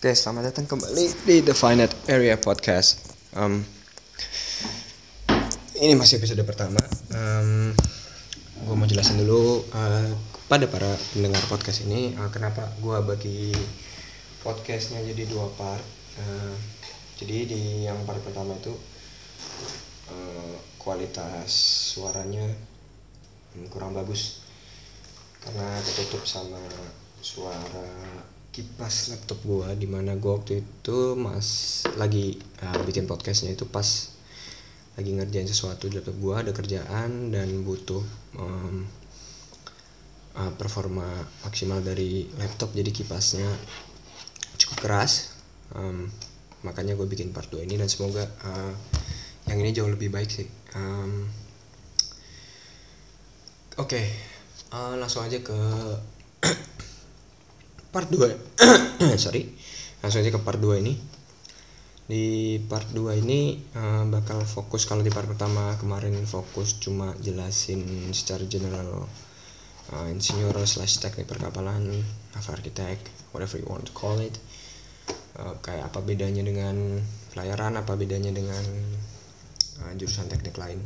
[0.00, 3.12] Oke, selamat datang kembali di The Finite Area Podcast.
[3.36, 3.60] Um,
[5.76, 6.80] ini masih episode pertama.
[7.12, 7.76] Um,
[8.64, 13.52] gue mau jelasin dulu uh, kepada para pendengar podcast ini uh, kenapa gue bagi
[14.40, 15.84] podcastnya jadi dua part.
[16.16, 16.56] Uh,
[17.20, 18.72] jadi di yang part pertama itu
[20.08, 21.52] uh, kualitas
[21.92, 22.48] suaranya
[23.68, 24.48] kurang bagus
[25.44, 26.64] karena ketutup sama
[27.20, 27.84] suara
[28.50, 33.86] kipas laptop gua di mana gua waktu itu mas lagi uh, bikin podcastnya itu pas
[34.98, 38.02] lagi ngerjain sesuatu di laptop gua ada kerjaan dan butuh
[38.34, 38.86] um,
[40.34, 41.06] uh, performa
[41.46, 43.48] maksimal dari laptop jadi kipasnya
[44.60, 45.34] cukup keras
[45.74, 46.06] um,
[46.60, 48.72] makanya gue bikin part 2 ini dan semoga uh,
[49.48, 50.46] yang ini jauh lebih baik sih
[50.76, 51.24] um,
[53.80, 54.12] oke okay,
[54.76, 55.56] uh, langsung aja ke
[57.90, 58.22] part 2
[59.22, 59.50] sorry.
[60.00, 60.94] Langsung aja ke part 2 ini.
[62.10, 68.10] Di part 2 ini uh, bakal fokus kalau di part pertama kemarin fokus cuma jelasin
[68.10, 69.06] secara general
[69.94, 72.02] uh, insinyur slash teknik perkapalan
[72.34, 74.34] naval architect whatever you want to call it.
[75.38, 76.98] Uh, kayak apa bedanya dengan
[77.30, 78.64] pelayaran apa bedanya dengan
[79.86, 80.82] uh, jurusan teknik lain?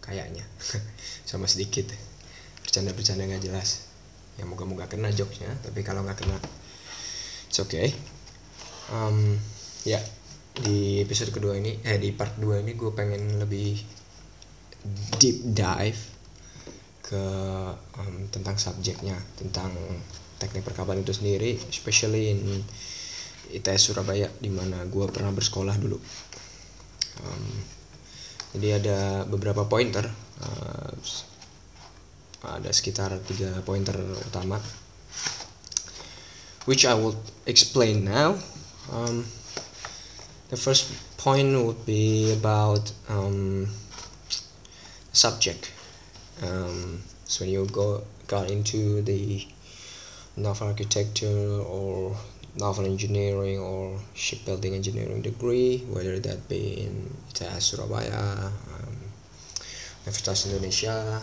[0.00, 0.44] Kayaknya.
[1.28, 1.92] Sama sedikit.
[2.64, 3.87] Bercanda-bercanda nggak jelas
[4.38, 6.38] ya moga-moga kena jokesnya tapi kalau nggak kena
[7.50, 7.90] it's okay.
[8.88, 9.36] Um,
[9.84, 10.00] ya
[10.58, 13.78] di episode kedua ini eh di part 2 ini gue pengen lebih
[15.18, 16.02] deep dive
[17.02, 17.24] ke
[17.98, 19.70] um, tentang subjeknya tentang
[20.38, 22.62] teknik perkapalan itu sendiri especially in
[23.48, 25.96] ITS Surabaya di mana gue pernah bersekolah dulu.
[27.24, 27.46] Um,
[28.56, 30.04] jadi ada beberapa pointer
[30.40, 30.92] uh,
[32.46, 34.62] ada sekitar tiga pointer utama
[36.68, 38.36] which I will explain now.
[38.92, 39.24] Um,
[40.50, 43.68] the first point would be about um,
[45.12, 45.72] subject.
[46.44, 49.48] Um, so when you go got into the
[50.36, 52.14] naval architecture or
[52.54, 58.96] naval engineering or shipbuilding engineering degree whether that be in ITS Surabaya um,
[60.04, 61.20] Universitas Indonesia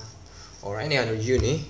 [0.66, 1.64] or any other uni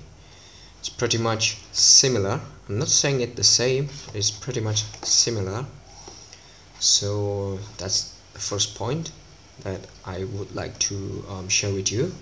[0.86, 2.40] it's pretty much similar.
[2.70, 5.66] I'm not saying it the same it's pretty much similar.
[6.80, 9.12] So that's the first point
[9.64, 12.14] that i would like to um, share with you.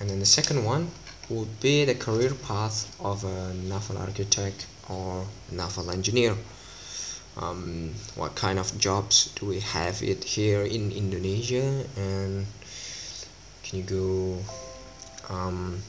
[0.00, 0.92] And then the second one
[1.28, 6.36] would be the career path of a naval architect or naval engineer.
[7.36, 11.84] Um, what kind of jobs do we have it here in indonesia?
[11.98, 12.46] And
[13.62, 14.38] can you go
[15.28, 15.80] um,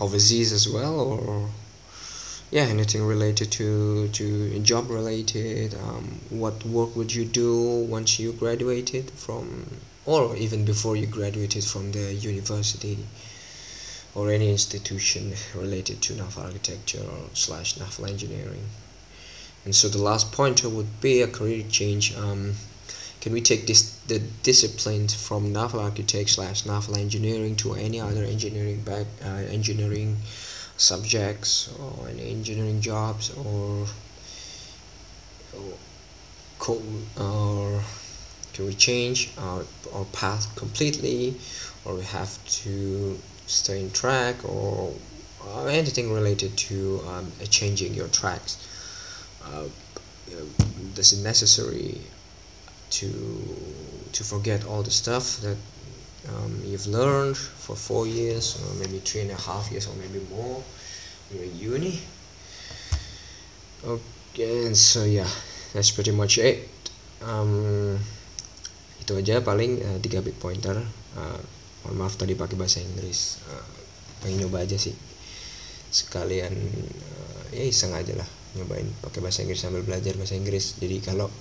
[0.00, 1.48] overseas as well or
[2.50, 8.32] yeah anything related to to job related um, what work would you do once you
[8.32, 9.66] graduated from
[10.06, 12.98] or even before you graduated from the university
[14.14, 18.66] or any institution related to naval architecture or slash naval engineering?
[19.64, 22.16] And so the last pointer would be a career change.
[22.16, 22.54] Um,
[23.20, 28.24] can we take this the disciplines from naval architect slash naval engineering to any other
[28.24, 29.28] engineering back uh,
[29.58, 30.16] engineering
[30.76, 33.86] subjects or any engineering jobs or
[35.56, 36.76] or,
[37.20, 37.82] or
[38.52, 39.62] can we change our,
[39.94, 41.36] our path completely
[41.84, 42.32] or we have
[42.62, 43.16] to
[43.46, 44.92] stay in track or
[45.46, 48.58] uh, anything related to um, changing your tracks?
[49.44, 49.66] Uh,
[50.96, 52.00] is it necessary
[52.90, 53.06] to
[54.12, 55.56] to forget all the stuff that
[56.28, 60.20] um, you've learned for four years or maybe three and a half years or maybe
[60.30, 60.62] more
[61.30, 62.00] in your uni.
[63.84, 65.28] Okay and so yeah
[65.72, 66.68] that's pretty much it.
[67.20, 67.96] Um,
[69.00, 70.76] itu aja paling uh, 3 bit pointer
[71.16, 71.40] uh,
[71.84, 73.40] mohon maaf tadi pakai bahasa Inggris.
[73.48, 73.68] Uh,
[74.20, 74.92] pengen nyoba aja sih.
[75.90, 78.28] Sekalian uh, ya iseng aja lah
[78.58, 80.76] nyobain pakai bahasa Inggris sambil belajar bahasa Inggris.
[80.76, 81.32] Jadi kalau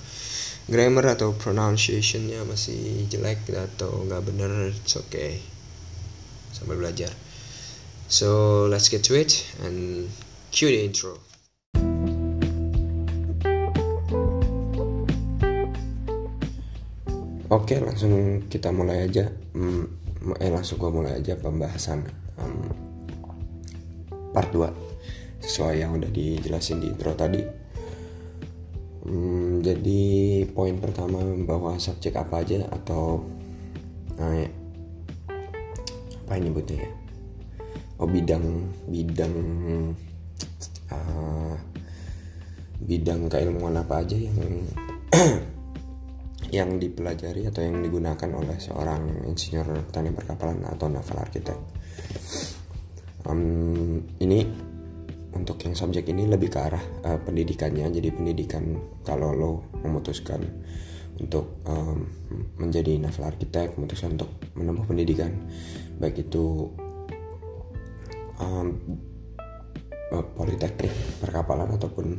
[0.69, 5.41] grammar atau pronunciationnya masih jelek atau nggak bener it's okay.
[6.53, 7.09] Sambil belajar.
[8.05, 10.09] So let's get to it and
[10.53, 11.17] cue the intro.
[17.49, 19.25] Oke okay, langsung kita mulai aja.
[19.57, 19.89] Hmm,
[20.37, 22.05] eh langsung gua mulai aja pembahasan
[22.37, 22.69] um,
[24.29, 24.69] part 2
[25.41, 27.58] sesuai yang udah dijelasin di intro tadi
[29.09, 30.01] hmm, jadi
[30.53, 33.25] poin pertama bahwa subjek apa aja atau
[34.15, 34.47] nah, ya,
[36.29, 36.91] apa ini nyebutnya ya
[37.99, 38.45] oh bidang
[38.87, 39.35] bidang
[40.93, 41.55] uh,
[42.79, 44.39] bidang keilmuan apa aja yang
[46.57, 51.61] yang dipelajari atau yang digunakan oleh seorang insinyur teknik perkapalan atau naval architect.
[53.29, 54.49] Um, ini
[55.49, 57.89] untuk yang subjek ini lebih ke arah uh, pendidikannya.
[57.89, 59.51] Jadi pendidikan kalau lo
[59.81, 60.45] memutuskan
[61.17, 62.05] untuk um,
[62.61, 65.33] menjadi naval architect, memutuskan untuk menempuh pendidikan,
[65.97, 66.69] baik itu
[68.37, 68.77] um,
[70.37, 72.13] politeknik perkapalan ataupun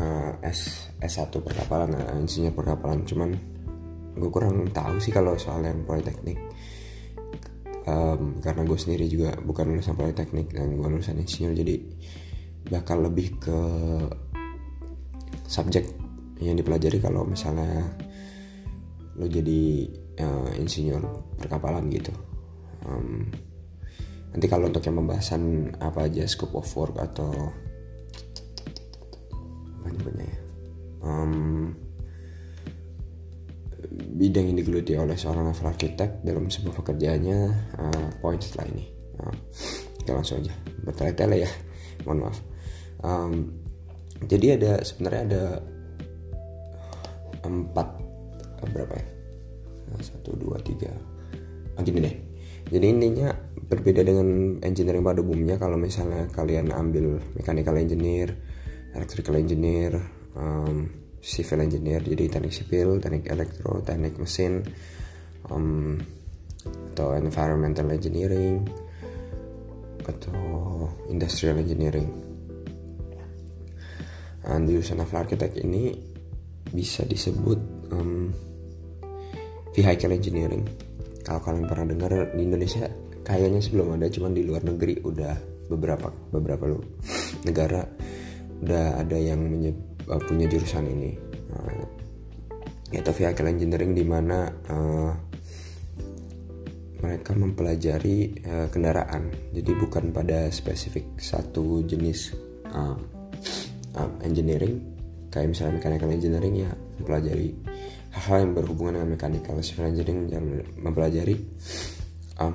[0.00, 3.36] uh, S S1 perkapalan uh, insinyur perkapalan cuman
[4.16, 6.36] gue kurang tahu sih kalau soal yang politeknik
[7.88, 11.76] um, karena gue sendiri juga bukan lulusan politeknik dan gue lulusan insinyur jadi
[12.68, 13.60] bakal lebih ke
[15.50, 15.88] subjek
[16.40, 17.84] yang dipelajari kalau misalnya
[19.18, 19.90] lo jadi
[20.22, 21.02] uh, insinyur
[21.36, 22.14] perkapalan gitu.
[22.86, 23.28] Um,
[24.32, 27.28] nanti kalau untuk yang pembahasan apa aja scope of work atau
[29.82, 30.38] apa namanya ya.
[31.00, 31.34] Um,
[34.20, 37.38] bidang yang digeluti oleh seorang naval architect dalam sebuah pekerjaannya
[37.76, 38.84] uh, poin setelah ini.
[39.20, 39.34] Uh,
[40.00, 40.54] kita langsung aja.
[40.86, 41.50] Bertele-tele ya.
[42.08, 42.49] Mohon maaf
[43.04, 43.52] um,
[44.24, 45.44] jadi ada sebenarnya ada
[47.44, 47.88] empat
[48.70, 49.06] berapa ya?
[50.00, 50.92] Satu dua tiga.
[51.74, 52.16] Ah, gini deh.
[52.70, 53.34] Jadi intinya
[53.66, 55.58] berbeda dengan engineering pada umumnya.
[55.58, 58.36] Kalau misalnya kalian ambil mechanical engineer
[58.94, 59.94] electrical engineer
[60.34, 64.64] um, civil engineer jadi teknik sipil teknik elektro teknik mesin
[65.52, 66.00] um,
[66.92, 68.64] atau environmental engineering
[70.04, 72.08] atau industrial engineering
[74.48, 75.92] and jurusan of architect ini
[76.70, 77.58] bisa disebut
[77.92, 78.30] um,
[79.74, 80.64] vehicle engineering.
[81.20, 82.88] Kalau kalian pernah dengar di Indonesia
[83.20, 85.34] kayaknya sebelum ada cuman di luar negeri udah
[85.68, 86.64] beberapa beberapa
[87.48, 87.84] negara
[88.60, 89.72] udah ada yang menye,
[90.08, 91.12] uh, punya jurusan ini.
[91.50, 91.84] Uh,
[92.90, 95.14] yaitu vehicle engineering di mana uh,
[97.00, 99.30] mereka mempelajari uh, kendaraan.
[99.54, 102.34] Jadi bukan pada spesifik satu jenis
[102.74, 103.19] uh,
[103.96, 104.82] uh, engineering
[105.30, 107.54] kayak misalnya mechanical engineering ya mempelajari
[108.10, 110.44] hal-hal yang berhubungan dengan mechanical civil engineering yang
[110.82, 111.36] mempelajari
[112.42, 112.54] um,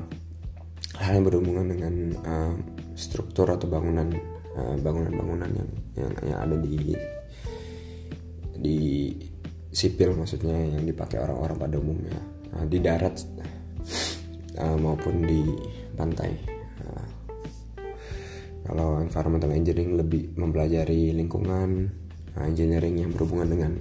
[1.00, 1.94] hal yang berhubungan dengan
[2.24, 2.54] uh,
[2.96, 4.12] struktur atau bangunan
[4.56, 6.96] uh, bangunan-bangunan yang, yang yang ada di
[8.56, 8.80] di
[9.76, 12.20] sipil maksudnya yang dipakai orang-orang pada umumnya
[12.56, 13.16] uh, di darat
[14.60, 15.44] uh, maupun di
[15.96, 16.32] pantai.
[16.32, 16.55] uh,
[18.66, 21.94] kalau environmental engineering lebih mempelajari lingkungan
[22.36, 23.72] uh, engineering yang berhubungan dengan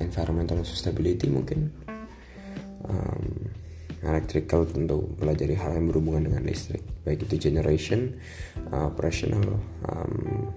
[0.00, 1.74] environmental sustainability mungkin.
[2.86, 3.52] Um,
[4.00, 8.16] electrical tentu pelajari hal yang berhubungan dengan listrik baik itu generation
[8.72, 10.48] uh, operational um,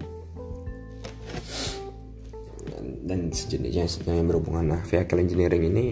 [3.04, 4.76] dan sejenisnya yang berhubungan.
[4.76, 5.84] Nah vehicle engineering ini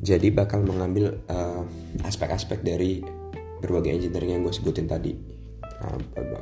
[0.00, 1.62] jadi bakal mengambil uh,
[2.02, 2.92] aspek-aspek uh, dari
[3.60, 5.12] berbagai engineering yang gue sebutin tadi
[5.84, 5.98] uh,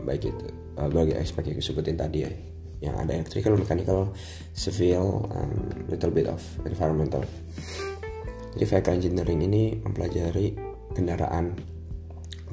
[0.06, 0.46] baik itu
[0.78, 2.30] uh, berbagai aspek yang gue sebutin tadi ya
[2.78, 4.14] yang ada electrical, mechanical,
[4.54, 7.26] civil, um, little bit of environmental.
[8.54, 10.54] Jadi vehicle engineering ini mempelajari
[10.94, 11.58] kendaraan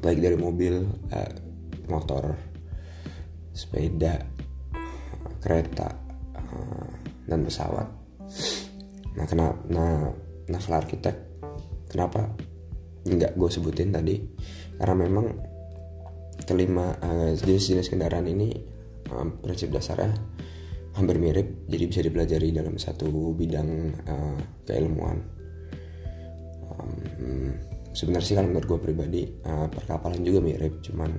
[0.02, 0.82] baik dari mobil,
[1.14, 1.30] uh,
[1.86, 2.34] motor,
[3.54, 4.18] sepeda,
[5.38, 5.94] kereta,
[6.34, 6.90] uh,
[7.30, 7.86] dan pesawat.
[9.14, 10.10] Nah, kenapa nah
[10.50, 11.18] naval architect
[11.90, 12.30] kenapa
[13.06, 14.18] nggak gue sebutin tadi?
[14.76, 15.26] Karena memang
[16.44, 18.52] kelima uh, jenis-jenis kendaraan ini
[19.14, 20.12] um, prinsip dasarnya
[20.96, 23.68] hampir mirip, jadi bisa dipelajari dalam satu bidang
[24.08, 25.20] uh, keilmuan
[26.72, 27.52] um,
[27.96, 31.10] sebenarnya sih kalau menurut gue pribadi uh, perkapalan juga mirip cuman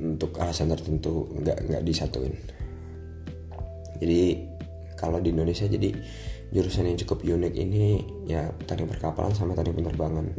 [0.00, 2.34] untuk alasan tertentu nggak nggak disatuin
[4.02, 4.44] jadi
[4.98, 5.94] kalau di Indonesia jadi
[6.54, 7.98] jurusan yang cukup unik ini
[8.30, 10.30] ya teknik perkapalan sama teknik penerbangan.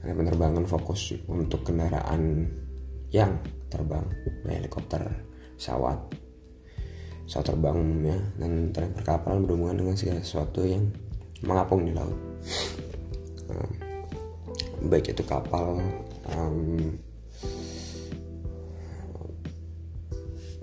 [0.00, 2.48] Teknik penerbangan fokus untuk kendaraan
[3.12, 3.36] yang
[3.68, 4.08] terbang
[4.48, 5.04] helikopter
[5.60, 6.00] pesawat
[7.28, 8.16] pesawat terbang umumnya.
[8.40, 10.88] Dan teknik perkapalan berhubungan dengan segala sesuatu yang
[11.44, 12.16] mengapung di laut.
[14.88, 15.78] Baik itu kapal
[16.32, 16.96] um,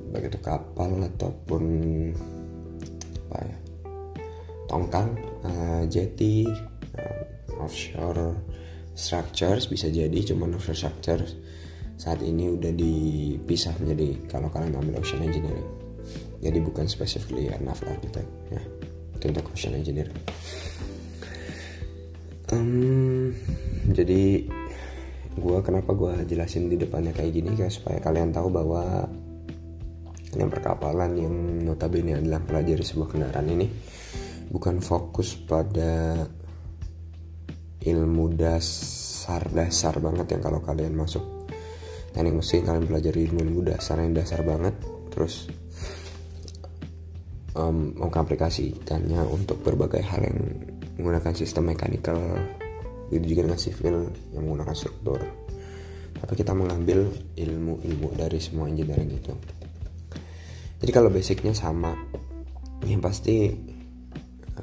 [0.10, 1.63] baik itu kapal ataupun
[3.30, 3.68] apa ya
[4.69, 6.45] tongkang uh, jetty
[6.95, 8.38] uh, offshore
[8.93, 11.33] structures bisa jadi cuman offshore structures
[11.99, 15.67] saat ini udah dipisah menjadi kalau kalian ambil ocean engineering.
[16.39, 18.63] Jadi bukan specifically ya naval architect ya.
[19.19, 20.15] Untuk ocean engineering.
[22.55, 23.35] Um,
[23.91, 24.47] jadi
[25.35, 29.05] gue kenapa gue jelasin di depannya kayak gini kayak supaya kalian tahu bahwa
[30.39, 31.35] yang perkapalan yang
[31.67, 33.67] notabene adalah pelajari sebuah kendaraan ini
[34.50, 36.25] bukan fokus pada
[37.79, 41.24] ilmu dasar-dasar banget yang kalau kalian masuk
[42.12, 44.74] teknik mesin kalian pelajari ilmu-ilmu dasar yang dasar banget
[45.13, 45.48] terus
[47.56, 50.39] um, mengaplikasikannya untuk berbagai hal yang
[51.00, 52.20] menggunakan sistem mechanical
[53.10, 53.96] itu juga dengan civil
[54.36, 55.20] yang menggunakan struktur.
[56.20, 59.34] Tapi kita mengambil ilmu-ilmu dari semua engineering itu.
[60.79, 61.96] Jadi kalau basicnya sama
[62.86, 63.51] yang pasti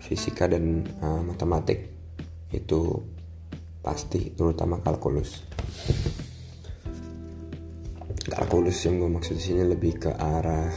[0.00, 1.90] fisika dan uh, matematik.
[2.52, 3.02] Itu
[3.82, 5.46] pasti terutama kalkulus.
[8.26, 10.74] Kalkulus yang gue maksud sini lebih ke arah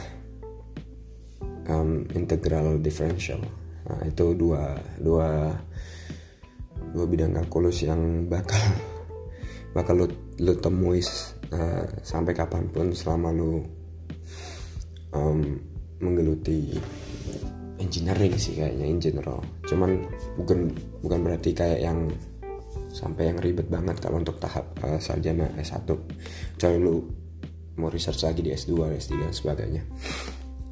[1.66, 3.42] um, integral differential.
[3.90, 5.50] Nah, itu dua dua
[6.94, 8.62] dua bidang kalkulus yang bakal
[9.76, 10.06] bakal lu,
[10.38, 11.02] lu temui
[11.50, 13.62] uh, sampai kapan pun selama lu
[15.14, 15.58] um,
[16.00, 16.78] menggeluti
[17.80, 19.40] engineering sih kayaknya in general.
[19.64, 20.04] Cuman
[20.36, 20.70] bukan
[21.00, 22.06] bukan berarti kayak yang
[22.90, 25.86] sampai yang ribet banget kalau untuk tahap uh, sarjana S1
[26.54, 26.96] kecuali lu
[27.78, 29.82] mau research lagi di S2 S3 dan sebagainya.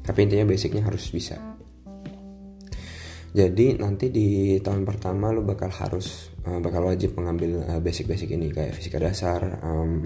[0.05, 1.37] Tapi intinya basicnya harus bisa.
[3.29, 8.49] Jadi nanti di tahun pertama lu bakal harus uh, bakal wajib mengambil uh, basic-basic ini
[8.49, 10.01] kayak fisika dasar um,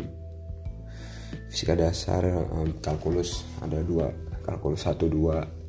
[1.47, 3.47] fisika dasar um, kalkulus.
[3.63, 4.11] Ada dua
[4.43, 5.62] kalkulus satu dua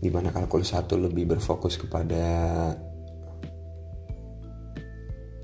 [0.00, 2.24] di mana kalkulus satu lebih berfokus kepada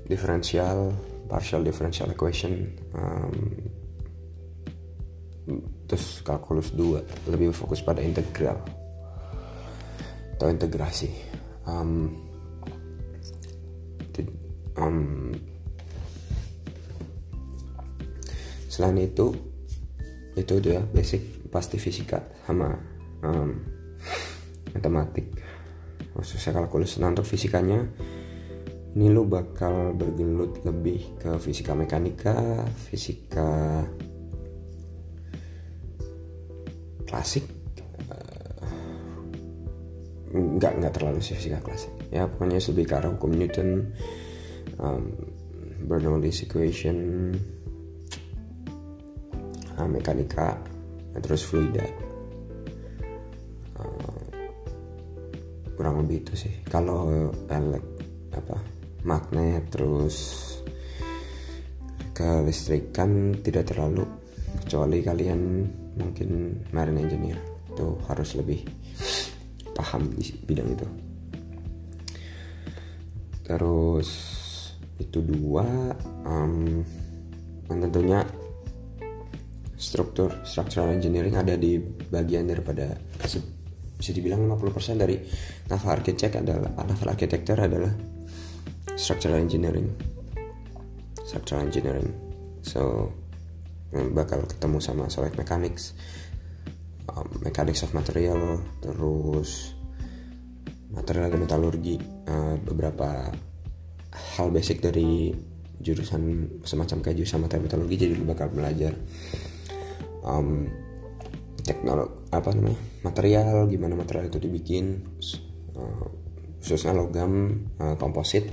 [0.09, 0.91] differential
[1.29, 3.35] partial differential equation um,
[5.87, 8.59] terus kalkulus 2 lebih fokus pada integral
[10.37, 11.09] atau integrasi.
[11.65, 12.13] Um,
[14.77, 15.33] um,
[18.69, 19.33] selain itu
[20.37, 22.77] itu dia basic pasti fisika sama
[23.25, 23.57] um,
[24.73, 25.27] matematik.
[26.17, 27.85] Khususnya kalkulus nah untuk fisikanya
[28.97, 33.85] ini lu bakal bergelut lebih ke fisika mekanika fisika
[37.05, 37.45] klasik.
[38.09, 38.65] Uh,
[40.33, 41.93] nggak nggak terlalu sih fisika klasik.
[42.09, 43.93] Ya pokoknya lebih ke arah hukum Newton
[44.81, 45.13] um,
[45.85, 47.31] Bernoulli's equation
[49.77, 50.57] uh, mekanika
[51.21, 52.06] terus fluida
[55.97, 56.53] kurang lebih itu sih.
[56.69, 57.85] Kalau elek
[58.37, 58.61] apa
[59.01, 60.17] magnet terus
[62.13, 64.05] kelistrikan tidak terlalu
[64.61, 65.41] kecuali kalian
[65.97, 67.41] mungkin marine engineer.
[67.73, 68.61] Itu harus lebih
[69.73, 70.87] paham di bidang itu.
[73.41, 74.09] Terus
[75.01, 75.97] itu dua
[76.29, 76.85] um,
[77.65, 78.21] dan tentunya
[79.77, 81.81] struktur structural engineering ada di
[82.13, 82.97] bagian daripada
[83.97, 85.17] bisa dibilang 50% dari
[85.67, 87.91] naval architect adalah naval architecture adalah
[88.93, 89.89] structural engineering.
[91.25, 92.13] Structural engineering.
[92.61, 93.11] So
[93.91, 95.95] bakal ketemu sama solid mechanics
[97.07, 99.73] um, mechanics of material terus
[100.91, 101.95] material dan metalurgi
[102.27, 103.31] uh, beberapa
[104.37, 105.31] hal basic dari
[105.77, 108.93] jurusan semacam kayak jurusan material metalurgi jadi bakal belajar.
[110.25, 110.67] Um,
[111.67, 115.03] teknologi apa namanya material gimana material itu dibikin
[115.75, 116.07] uh,
[116.63, 118.47] khususnya logam uh, komposit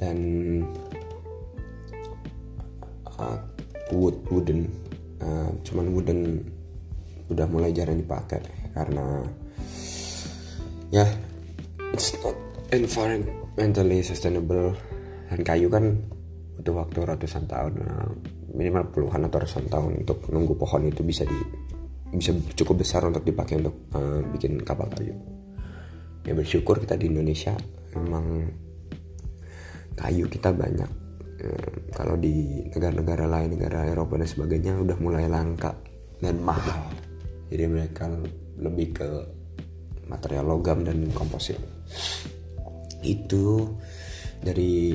[0.00, 0.18] dan
[3.20, 3.38] uh,
[3.92, 4.66] wood wooden
[5.20, 6.40] uh, cuman wooden
[7.28, 8.40] udah mulai jarang dipakai
[8.72, 9.20] karena
[10.92, 11.10] ya yeah,
[11.92, 12.36] it's not
[12.72, 14.72] environmentally sustainable.
[15.28, 15.96] Dan kayu kan
[16.60, 17.80] butuh waktu ratusan tahun
[18.52, 21.38] minimal puluhan atau ratusan tahun untuk nunggu pohon itu bisa di
[22.12, 25.16] bisa cukup besar untuk dipakai untuk uh, bikin kapal kayu.
[26.22, 27.56] Ya bersyukur kita di Indonesia
[27.98, 28.46] memang
[29.98, 30.90] kayu kita banyak.
[31.42, 35.74] Eh, kalau di negara-negara lain negara Eropa dan sebagainya udah mulai langka
[36.22, 36.86] dan mahal.
[37.50, 38.06] Jadi mereka
[38.62, 39.08] lebih ke
[40.06, 41.58] material logam dan komposit.
[43.02, 43.74] Itu
[44.38, 44.94] dari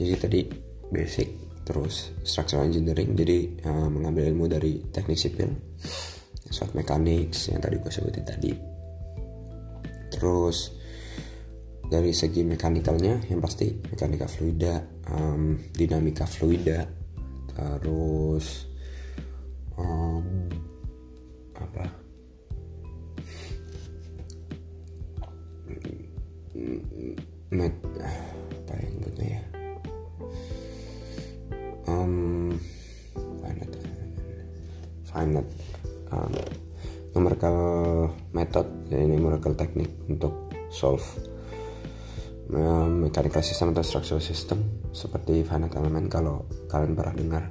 [0.00, 0.40] jadi tadi
[0.88, 1.28] basic
[1.68, 5.52] terus structural engineering jadi uh, mengambil ilmu dari teknik sipil
[6.48, 8.52] soft mechanics yang tadi gue sebutin tadi.
[10.12, 10.78] Terus
[11.88, 16.84] dari segi mekanikalnya yang pasti mekanika fluida um, dinamika fluida
[17.58, 18.68] terus
[19.74, 20.26] um,
[21.56, 21.84] apa?
[27.48, 29.42] Met apa yang buatnya ya?
[31.88, 32.52] Um
[33.40, 33.80] finite
[35.08, 35.57] finite
[36.12, 36.34] um,
[37.16, 37.56] numerical
[38.30, 41.04] method ya numerical teknik untuk solve.
[42.48, 47.44] Um, mechanical system atau structural system seperti finite element kalau kalian pernah dengar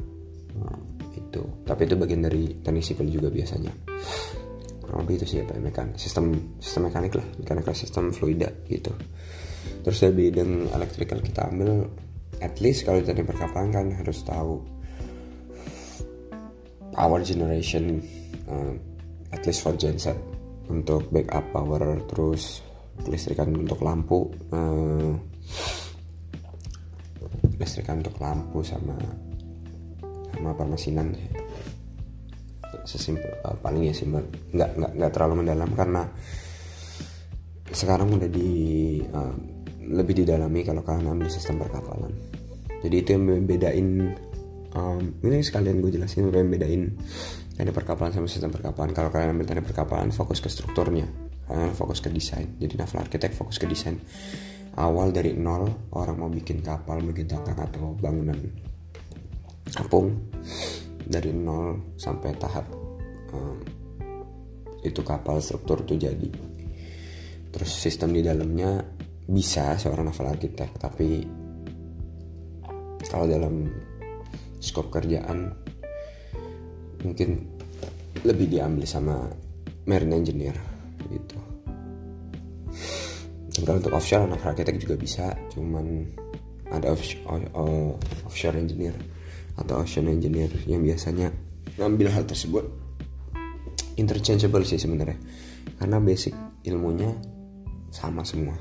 [0.58, 0.82] um,
[1.14, 1.42] itu.
[1.62, 3.70] Tapi itu bagian dari teknik sipil juga biasanya.
[4.82, 8.90] Kurang lebih itu sih apa mekan sistem sistem mekanik lah mechanical system fluida gitu.
[9.86, 11.86] Terus dari bidang electrical kita ambil
[12.42, 14.77] at least kalau teknik perkapalan kan harus tahu
[16.98, 18.01] power generation
[18.50, 18.74] uh,
[19.30, 20.18] at least for genset
[20.68, 22.66] untuk backup power terus
[23.06, 25.13] listrikan untuk lampu uh,
[27.62, 28.98] listrikan untuk lampu sama
[30.34, 31.13] sama permesinan
[32.84, 36.04] sesimpel uh, paling ya simpel nggak nggak nggak terlalu mendalam karena
[37.72, 38.50] sekarang udah di
[39.13, 39.36] uh,
[39.88, 42.12] lebih didalami kalau kalian ambil sistem perkapalan.
[42.84, 43.89] Jadi itu yang membedain
[44.78, 46.94] um, ini sekalian gue jelasin yang membedain
[47.58, 48.94] teknik perkapalan sama sistem perkapalan.
[48.94, 51.10] Kalau kalian ambil teknik perkapalan fokus ke strukturnya.
[51.50, 52.54] Kalian fokus ke desain.
[52.62, 53.98] Jadi naval arsitek fokus ke desain.
[54.78, 58.38] Awal dari nol orang mau bikin kapal bikin tangkang atau bangunan
[59.74, 60.14] kampung
[61.02, 62.70] dari nol sampai tahap
[63.34, 63.58] um,
[64.86, 66.30] itu kapal struktur itu jadi.
[67.50, 68.86] Terus sistem di dalamnya
[69.26, 71.26] bisa seorang naval arsitek tapi
[73.10, 73.66] kalau dalam
[74.68, 75.56] skop kerjaan
[77.08, 77.48] mungkin
[78.28, 79.16] lebih diambil sama
[79.88, 80.58] marine engineer
[81.08, 81.40] gitu.
[83.58, 86.06] Dan untuk offshore anak arsitek juga bisa cuman
[86.68, 87.48] ada offshore,
[88.28, 88.94] offshore engineer
[89.58, 91.34] atau ocean engineer yang biasanya
[91.82, 92.68] ngambil hal tersebut
[93.98, 95.18] interchangeable sih sebenarnya.
[95.82, 96.34] Karena basic
[96.70, 97.10] ilmunya
[97.90, 98.54] sama semua.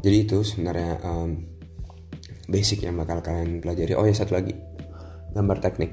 [0.00, 1.55] Jadi itu sebenarnya um,
[2.46, 3.92] basic yang bakal kalian pelajari.
[3.98, 4.54] Oh ya satu lagi.
[5.34, 5.92] Gambar teknik.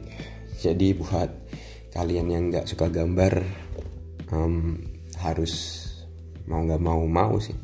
[0.62, 1.30] Jadi buat
[1.94, 3.44] kalian yang nggak suka gambar
[4.34, 4.80] um,
[5.22, 5.86] harus
[6.50, 7.56] mau nggak mau mau sih.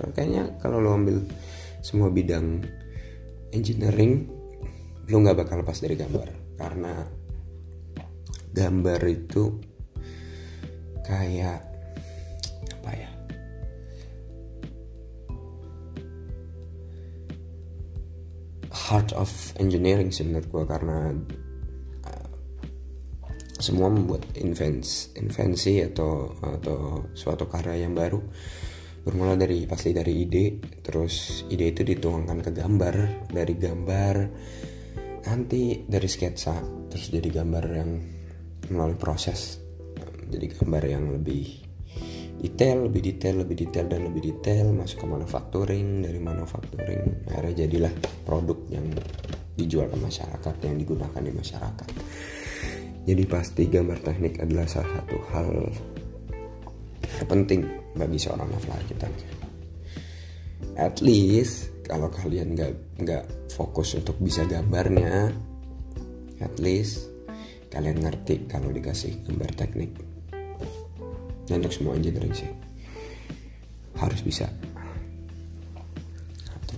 [0.00, 1.20] Kayaknya kalau lo ambil
[1.84, 2.64] semua bidang
[3.52, 4.26] engineering
[5.10, 6.56] lu nggak bakal lepas dari gambar.
[6.56, 6.94] Karena
[8.50, 9.60] gambar itu
[11.06, 11.69] kayak
[18.90, 19.30] heart of
[19.62, 21.14] engineering sih menurut gue karena
[22.10, 22.28] uh,
[23.62, 28.18] semua membuat invensi, invensi atau atau suatu karya yang baru
[29.00, 32.94] bermula dari pasti dari ide terus ide itu dituangkan ke gambar
[33.32, 34.16] dari gambar
[35.24, 37.90] nanti dari sketsa terus jadi gambar yang
[38.74, 39.62] melalui proses
[40.28, 41.69] jadi gambar yang lebih
[42.40, 44.72] detail lebih detail lebih detail dan lebih detail.
[44.72, 47.92] Masuk ke manufacturing dari manufacturing akhirnya jadilah
[48.24, 48.86] produk yang
[49.54, 51.88] dijual ke masyarakat yang digunakan di masyarakat.
[53.00, 55.48] Jadi pasti gambar teknik adalah salah satu hal
[57.28, 59.40] penting bagi seorang novel arsitek
[60.80, 62.72] at least kalau kalian nggak
[63.02, 65.28] nggak fokus untuk bisa gambarnya
[66.40, 67.10] at least
[67.68, 69.92] kalian ngerti kalau dikasih gambar teknik
[71.50, 72.46] dan untuk semua engineering sih.
[73.98, 74.46] Harus bisa.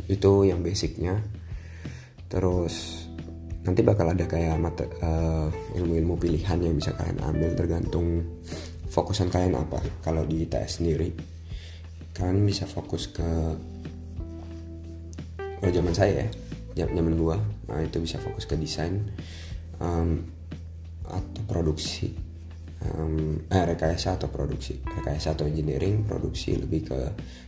[0.09, 1.21] Itu yang basicnya.
[2.33, 3.05] Terus
[3.69, 8.25] nanti bakal ada kayak mata, uh, ilmu-ilmu pilihan yang bisa kalian ambil tergantung
[8.89, 9.85] fokusan kalian apa.
[10.01, 11.13] Kalau di ITS sendiri
[12.13, 13.25] kalian bisa fokus ke
[15.61, 16.29] kalau zaman saya
[16.73, 17.37] ya zaman gua.
[17.69, 19.05] Nah itu bisa fokus ke desain
[19.79, 20.25] um,
[21.07, 22.32] atau produksi
[22.99, 24.83] um, eh, rekayasa atau produksi.
[24.83, 26.99] Rekayasa atau engineering produksi lebih ke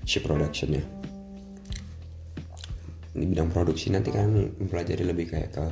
[0.07, 0.85] ship production ya
[3.15, 5.67] di bidang produksi nanti kan mempelajari lebih kayak ke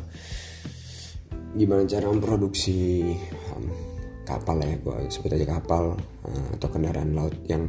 [1.58, 3.12] gimana cara memproduksi
[3.52, 3.66] um,
[4.22, 7.68] kapal ya gue sebut aja kapal uh, atau kendaraan laut yang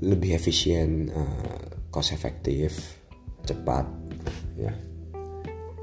[0.00, 1.60] lebih efisien uh,
[1.92, 2.96] cost efektif
[3.44, 3.84] cepat
[4.56, 4.72] ya.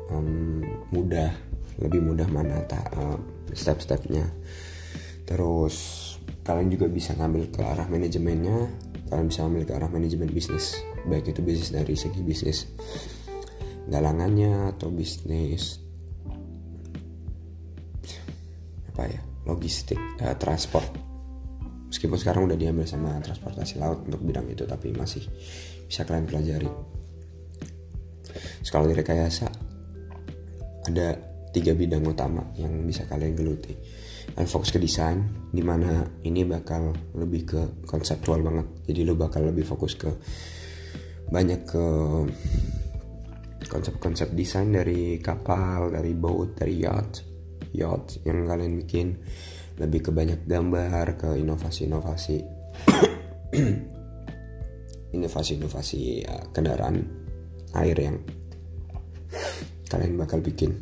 [0.10, 0.62] Um,
[0.94, 1.34] mudah
[1.82, 3.18] lebih mudah mana tak uh,
[3.54, 4.26] step-stepnya
[5.26, 5.76] terus
[6.46, 8.70] kalian juga bisa ngambil ke arah manajemennya.
[9.06, 10.82] Kalian bisa ambil ke arah manajemen bisnis.
[11.06, 12.66] Baik itu bisnis dari segi bisnis
[13.86, 15.78] galangannya atau bisnis
[18.96, 20.88] apa ya logistik uh, transport.
[21.92, 25.22] Meskipun sekarang udah diambil sama transportasi laut untuk bidang itu tapi masih
[25.86, 26.72] bisa kalian pelajari.
[28.66, 29.48] Skala rekayasa
[30.90, 31.08] ada
[31.54, 33.76] tiga bidang utama yang bisa kalian geluti.
[34.36, 38.68] Kalian fokus ke desain, di mana ini bakal lebih ke konseptual banget.
[38.92, 40.12] Jadi lo bakal lebih fokus ke
[41.32, 41.86] banyak ke
[43.72, 47.24] konsep-konsep desain dari kapal, dari boat, dari yacht
[47.72, 49.08] yacht yang kalian bikin.
[49.76, 52.38] Lebih ke banyak gambar ke inovasi-inovasi.
[55.16, 56.96] Inovasi-inovasi ya, kendaraan
[57.76, 58.20] air yang
[59.92, 60.76] kalian bakal bikin.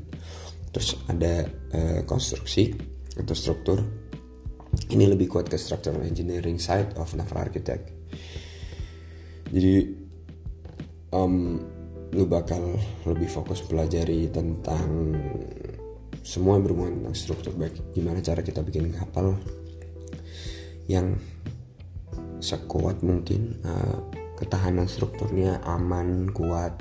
[0.73, 3.79] Terus ada uh, konstruksi atau struktur
[4.89, 7.93] ini lebih kuat ke structural engineering side of naval architect.
[9.53, 9.93] Jadi
[11.13, 11.61] um,
[12.13, 15.13] lu bakal lebih fokus pelajari tentang
[16.25, 17.53] semua yang berhubungan tentang struktur.
[17.53, 19.37] Baik gimana cara kita bikin kapal
[20.89, 21.17] yang
[22.43, 24.03] sekuat mungkin uh,
[24.35, 26.75] ketahanan strukturnya aman kuat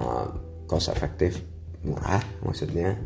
[0.00, 0.32] uh,
[0.64, 1.44] cost efektif
[1.84, 2.96] murah maksudnya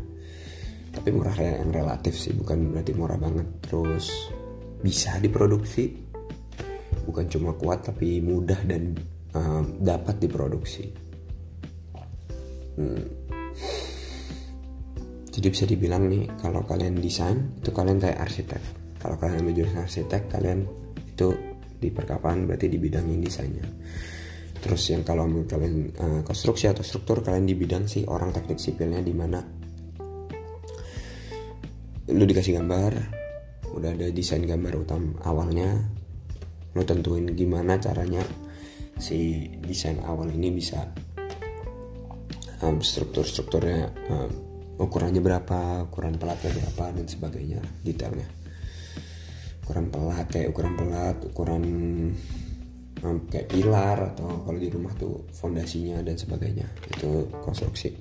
[0.97, 3.45] tapi murah yang relatif sih bukan berarti murah banget.
[3.69, 4.33] Terus
[4.81, 5.93] bisa diproduksi.
[7.05, 8.97] Bukan cuma kuat tapi mudah dan
[9.37, 11.05] uh, dapat diproduksi.
[12.77, 13.09] Hmm.
[15.33, 18.61] jadi bisa dibilang nih kalau kalian desain itu kalian kayak arsitek.
[19.01, 20.65] Kalau kalian menjadi arsitek kalian
[20.97, 21.29] itu
[21.77, 23.65] di perkapalan berarti di bidang desainnya.
[24.57, 29.01] Terus yang kalau kalian uh, konstruksi atau struktur kalian di bidang sih orang teknik sipilnya
[29.01, 29.41] di mana
[32.07, 32.93] lu dikasih gambar
[33.75, 35.75] udah ada desain gambar utama awalnya
[36.73, 38.23] lu tentuin gimana caranya
[38.97, 40.89] si desain awal ini bisa
[42.61, 44.31] um, struktur-strukturnya um,
[44.77, 48.29] ukurannya berapa ukuran pelatnya berapa dan sebagainya detailnya.
[49.65, 51.63] Ukuran pelat kayak ukuran pelat ukuran
[53.29, 56.65] kayak pilar atau kalau di rumah tuh fondasinya dan sebagainya.
[56.93, 57.93] Itu konstruksi.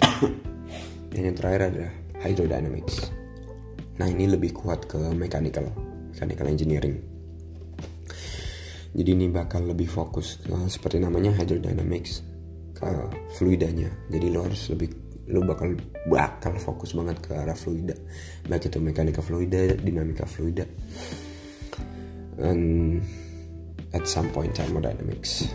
[1.12, 3.10] Dan yang terakhir adalah hydrodynamics.
[3.98, 5.68] Nah ini lebih kuat ke mechanical
[6.10, 6.96] mechanical engineering.
[8.92, 12.20] Jadi ini bakal lebih fokus ke seperti namanya hydrodynamics
[12.76, 12.88] ke
[13.38, 14.90] fluidanya jadi lo harus lebih
[15.32, 15.72] lo bakal
[16.10, 17.96] bakal fokus banget ke arah fluida.
[18.44, 20.66] Baik itu mekanika fluida dinamika fluida.
[22.42, 23.00] And
[23.94, 25.48] at some point thermodynamics.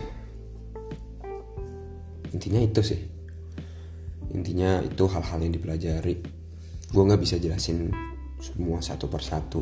[2.32, 3.00] Intinya itu sih.
[4.34, 6.37] Intinya itu hal-hal yang dipelajari
[6.88, 7.92] gue nggak bisa jelasin
[8.38, 9.60] semua satu persatu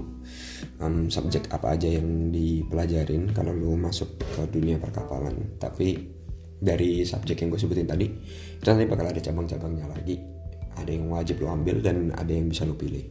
[0.85, 5.57] um, subjek apa aja yang dipelajarin kalau lu masuk ke dunia perkapalan.
[5.57, 5.97] Tapi
[6.57, 8.07] dari subjek yang gue sebutin tadi
[8.57, 10.17] itu nanti bakal ada cabang-cabangnya lagi.
[10.77, 13.05] Ada yang wajib lu ambil dan ada yang bisa lu pilih.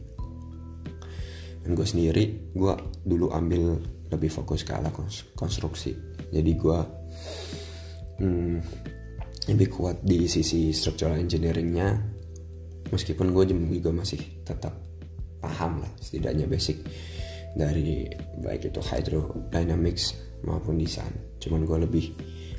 [1.66, 4.94] Dan gue sendiri gue dulu ambil lebih fokus ke arah
[5.34, 5.92] konstruksi.
[6.30, 6.78] Jadi gue
[8.22, 8.56] hmm,
[9.50, 12.15] lebih kuat di sisi structural engineeringnya
[12.92, 14.74] meskipun gue juga masih tetap
[15.42, 16.82] paham lah setidaknya basic
[17.56, 18.04] dari
[18.42, 21.12] baik itu hydrodynamics maupun desain.
[21.40, 22.04] Cuman gue lebih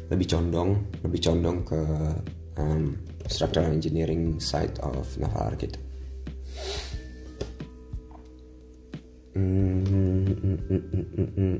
[0.08, 1.80] lebih condong lebih condong ke
[2.58, 2.96] um,
[3.28, 5.88] structural engineering side of naval architect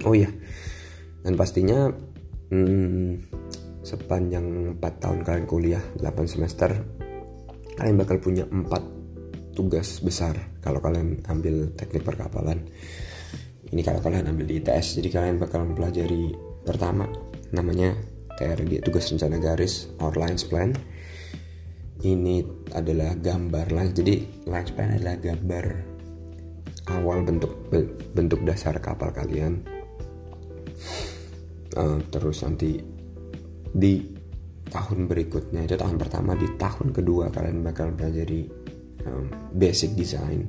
[0.08, 0.30] oh iya.
[1.22, 1.92] Dan pastinya
[2.50, 3.22] hmm,
[3.84, 6.72] sepanjang 4 tahun kalian kuliah 8 semester
[7.78, 12.66] kalian bakal punya 4 tugas besar kalau kalian ambil teknik perkapalan.
[13.68, 16.34] Ini kalau kalian ambil di ITS jadi kalian bakal mempelajari
[16.66, 17.06] pertama
[17.54, 17.94] namanya
[18.38, 20.74] TRG tugas rencana garis or lines plan.
[21.98, 22.46] Ini
[22.78, 25.66] adalah gambar lines jadi lines plan adalah gambar
[26.94, 27.54] awal bentuk
[28.14, 29.66] bentuk dasar kapal kalian.
[31.78, 32.82] Uh, terus nanti
[33.70, 34.17] di
[34.68, 38.48] tahun berikutnya itu tahun pertama di tahun kedua kalian bakal pelajari
[39.08, 40.48] um, basic design.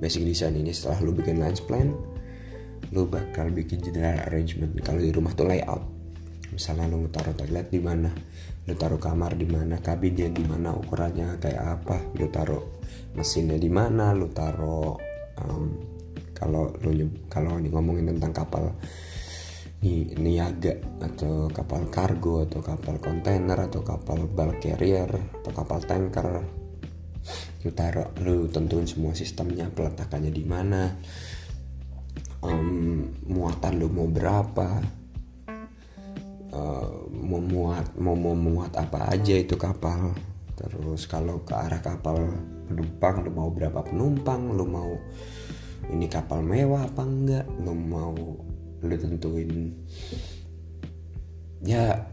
[0.00, 1.92] Basic design ini setelah lu bikin lines plan
[2.90, 4.74] lu bakal bikin general arrangement.
[4.82, 5.84] Kalau di rumah tuh layout.
[6.50, 8.10] Misalnya lu taruh toilet di mana
[8.66, 12.62] lu taruh kamar di mana kabinnya di mana ukurannya kayak apa lu taruh
[13.18, 14.94] mesinnya di mana lu taruh
[15.42, 15.64] um,
[16.36, 18.70] kalau lu kalau ngomongin tentang kapal
[19.80, 25.08] ni niaga atau kapal kargo atau kapal kontainer atau kapal bulk carrier
[25.40, 26.28] atau kapal tanker.
[27.64, 30.92] Lu taruh lu tentuin semua sistemnya peletakannya di mana
[32.44, 34.68] um, muatan lu mau berapa
[36.52, 40.12] uh, mau muat mau mau muat apa aja itu kapal.
[40.60, 42.20] Terus kalau ke arah kapal
[42.68, 44.92] penumpang lu mau berapa penumpang lu mau
[45.88, 48.14] ini kapal mewah apa enggak lu mau
[48.84, 49.72] lu tentuin.
[51.60, 52.08] Ya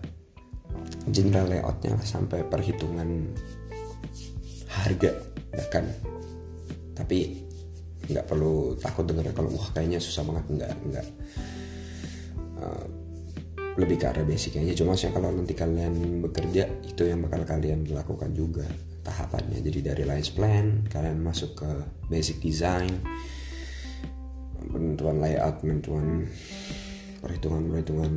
[1.08, 3.32] general layoutnya sampai perhitungan
[4.68, 5.12] harga
[5.56, 5.86] bahkan.
[6.94, 7.48] Tapi
[8.08, 10.46] nggak perlu takut dengar kalau wah kayaknya susah banget.
[10.52, 11.08] Nggak nggak.
[12.58, 12.86] Uh,
[13.78, 14.74] lebih ke arah basicnya.
[14.74, 18.66] Cuma sih kalau nanti kalian bekerja itu yang bakal kalian lakukan juga
[19.06, 19.62] tahapannya.
[19.62, 21.72] Jadi dari lines plan kalian masuk ke
[22.10, 22.90] basic design
[24.66, 26.26] penentuan layout penentuan
[27.22, 28.14] perhitungan perhitungan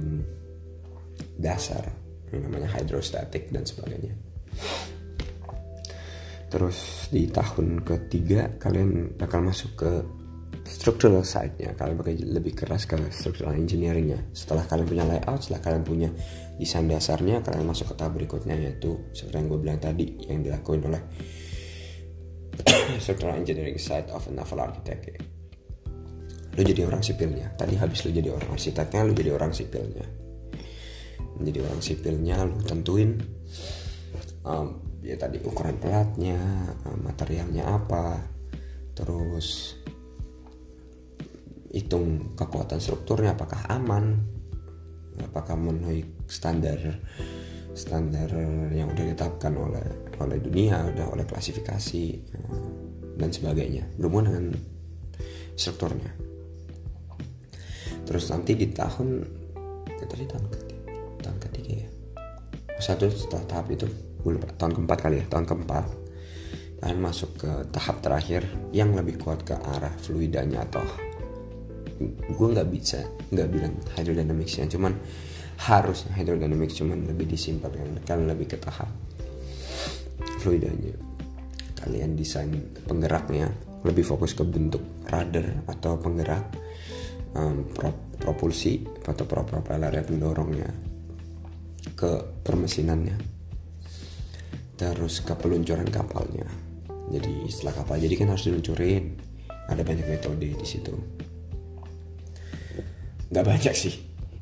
[1.40, 1.84] dasar
[2.30, 4.14] yang namanya hydrostatic dan sebagainya.
[6.50, 9.92] Terus di tahun ketiga kalian bakal masuk ke
[10.66, 11.74] structural side-nya.
[11.78, 14.34] Kalian bakal lebih keras ke structural engineering-nya.
[14.34, 16.08] Setelah kalian punya layout setelah kalian punya
[16.58, 20.82] desain dasarnya kalian masuk ke tahap berikutnya yaitu seperti yang gue bilang tadi yang dilakuin
[20.84, 21.02] oleh
[23.02, 25.39] structural engineering side of a naval architect
[26.60, 27.56] lu jadi orang sipilnya.
[27.56, 30.04] Tadi habis lu jadi orang arsiteknya lu jadi orang sipilnya.
[31.40, 33.16] Menjadi orang sipilnya lu tentuin
[34.44, 36.36] um, ya tadi ukuran pelatnya
[36.84, 38.20] um, materialnya apa
[38.92, 39.80] terus
[41.72, 44.20] hitung kekuatan strukturnya apakah aman
[45.24, 47.00] apakah memenuhi standar
[47.72, 48.28] standar
[48.76, 52.68] yang udah ditetapkan oleh oleh dunia udah oleh klasifikasi eh,
[53.16, 53.88] dan sebagainya.
[53.96, 54.46] Berhubungan dengan
[55.56, 56.29] strukturnya
[58.04, 59.08] terus nanti di tahun
[59.86, 60.70] ya tadi tahun ketiga
[61.20, 61.88] tahun ketiga ya.
[62.80, 63.84] Satu tahap itu
[64.20, 65.84] gue lupa tahun keempat kali ya tahun keempat.
[66.80, 70.80] Kalian masuk ke tahap terakhir yang lebih kuat ke arah fluidanya atau
[72.08, 74.96] gue nggak bisa nggak bilang hydrodynamics yang cuman
[75.60, 77.68] harusnya hydrodynamics cuman lebih disimpel
[78.08, 78.88] kan lebih ke tahap
[80.40, 80.96] fluidanya.
[81.76, 82.48] Kalian desain
[82.88, 83.52] penggeraknya
[83.84, 86.48] lebih fokus ke bentuk rudder atau penggerak
[87.36, 87.90] um, pro
[88.20, 90.70] propulsi atau pro propeller pendorongnya
[91.96, 93.16] ke permesinannya.
[94.76, 96.48] Terus ke peluncuran kapalnya.
[97.10, 99.04] Jadi setelah kapal jadi kan harus diluncurin.
[99.70, 100.94] Ada banyak metode di situ.
[103.30, 103.94] Nggak banyak sih.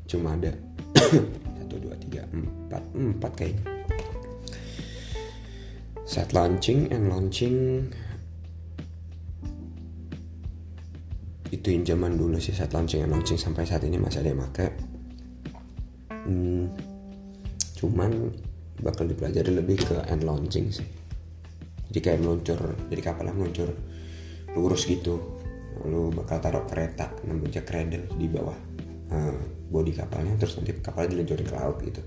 [0.07, 0.53] Cuma ada.
[1.59, 2.83] Satu dua tiga empat.
[2.95, 3.63] Empat kayaknya.
[6.09, 7.85] Set launching and launching
[11.49, 14.41] itu yang zaman dulu sih set launching and launching sampai saat ini masih ada yang
[14.45, 14.69] pakai
[16.29, 16.65] hmm,
[17.79, 18.11] cuman
[18.79, 20.87] bakal dipelajari lebih ke end launching sih.
[21.89, 23.69] Jadi kayak meluncur jadi kapalnya meluncur
[24.55, 25.19] lurus gitu.
[25.87, 28.55] Lu bakal taruh kereta namanya cradle di bawah
[29.11, 29.35] uh,
[29.67, 30.37] bodi kapalnya.
[30.39, 32.01] Terus nanti kapalnya diluncurin ke laut gitu.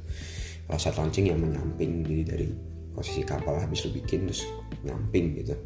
[0.69, 2.49] Kalau saat launching yang menyamping jadi dari
[2.93, 4.47] posisi kapal habis lu bikin terus
[4.87, 5.57] nyamping gitu.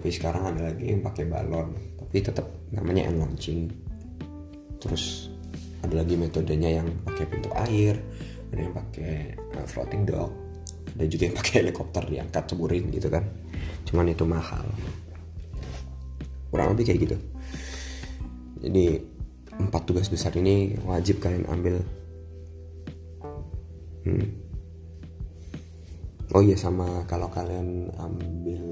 [0.00, 3.74] Tapi sekarang ada lagi yang pakai balon tapi tetap namanya end launching.
[4.78, 5.34] Terus
[5.82, 7.98] ada lagi metodenya yang pakai pintu air
[8.54, 10.30] ada yang pakai uh, floating dock
[10.94, 13.26] ada juga yang pakai helikopter diangkat ceburin gitu kan.
[13.82, 14.62] Cuman itu mahal.
[16.54, 17.16] Kurang lebih kayak gitu.
[18.62, 19.02] Jadi
[19.58, 21.82] empat tugas besar ini wajib kalian ambil.
[24.06, 24.28] Hmm.
[26.30, 28.62] oh iya sama kalau kalian ambil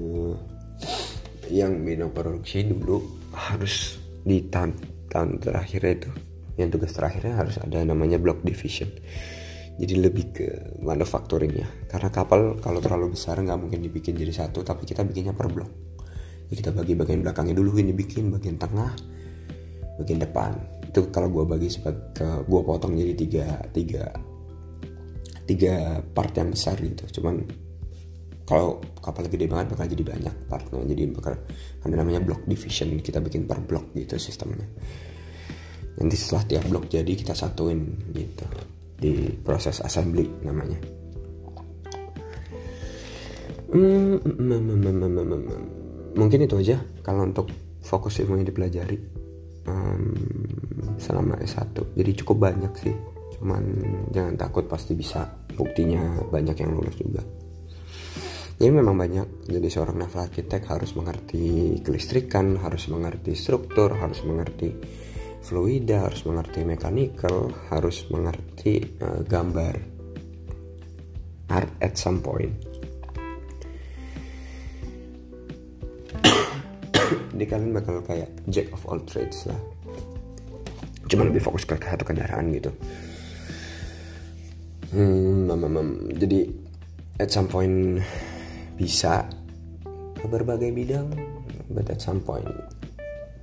[1.51, 4.77] yang bidang produksi dulu harus di tahun,
[5.11, 6.09] tahun terakhir itu
[6.55, 8.89] yang tugas terakhirnya harus ada namanya block division.
[9.73, 10.47] Jadi lebih ke
[10.85, 15.49] manufacturingnya karena kapal kalau terlalu besar nggak mungkin dibikin jadi satu tapi kita bikinnya per
[15.49, 15.65] blok
[16.53, 18.93] ya kita bagi bagian belakangnya dulu ini bikin bagian tengah
[19.97, 20.53] bagian depan.
[20.89, 24.13] Itu kalau gue bagi sebagai gue potong jadi tiga tiga
[25.49, 27.19] tiga part yang besar gitu.
[27.19, 27.41] Cuman
[28.53, 31.33] kalau kapal gede banget bakal jadi banyak partnya jadi bakal
[31.81, 33.01] ada namanya block division.
[33.01, 34.69] Kita bikin per blok gitu sistemnya.
[35.97, 37.81] Nanti setelah tiap blok jadi kita satuin
[38.13, 38.45] gitu.
[38.93, 40.77] Di proses assembly namanya.
[46.13, 46.77] Mungkin itu aja.
[47.01, 47.49] Kalau untuk
[47.81, 48.97] fokus ilmu yang dipelajari
[49.65, 50.13] um,
[51.01, 52.93] selama S1 jadi cukup banyak sih.
[53.41, 53.65] Cuman
[54.13, 55.25] jangan takut pasti bisa.
[55.57, 57.42] Buktinya banyak yang lulus juga
[58.57, 64.73] jadi memang banyak jadi seorang naval architect harus mengerti kelistrikan harus mengerti struktur harus mengerti
[65.43, 69.93] fluida harus mengerti mechanical harus mengerti uh, gambar
[71.53, 72.49] art at some point.
[77.33, 79.59] Jadi kalian bakal kayak jack of all trades lah.
[81.05, 82.73] Cuma lebih fokus ke satu kendaraan gitu.
[84.93, 85.49] Hmm,
[86.13, 86.53] jadi
[87.17, 87.97] at some point
[88.77, 89.27] bisa
[90.17, 91.09] ke berbagai bidang
[91.71, 92.47] but at some point